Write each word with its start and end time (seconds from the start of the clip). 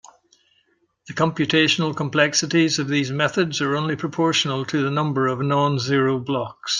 The 1.05 1.13
computational 1.13 1.95
complexities 1.95 2.79
of 2.79 2.87
these 2.87 3.11
methods 3.11 3.61
are 3.61 3.75
only 3.75 3.95
proportional 3.95 4.65
to 4.65 4.81
the 4.81 4.89
number 4.89 5.27
of 5.27 5.41
non-zero 5.43 6.17
blocks. 6.17 6.69